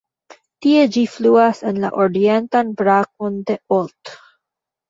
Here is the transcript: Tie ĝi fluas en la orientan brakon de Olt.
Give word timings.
Tie 0.65 0.85
ĝi 0.95 1.03
fluas 1.15 1.61
en 1.71 1.77
la 1.85 1.91
orientan 2.05 2.73
brakon 2.81 3.39
de 3.51 3.59
Olt. 3.81 4.17